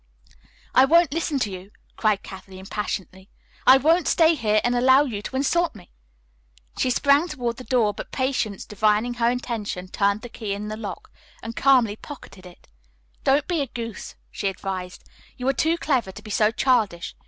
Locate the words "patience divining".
8.11-9.13